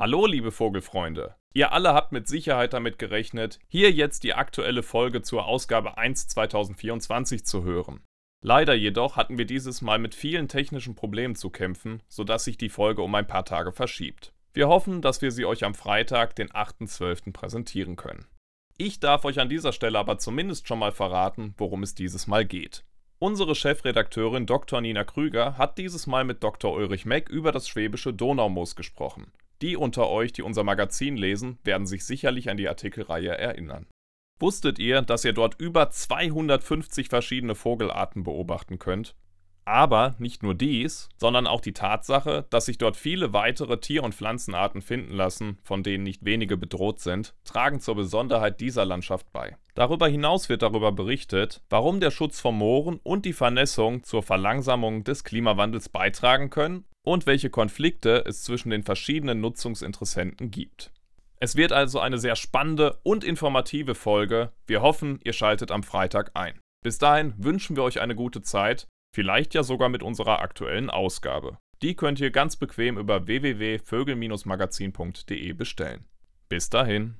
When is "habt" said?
1.92-2.12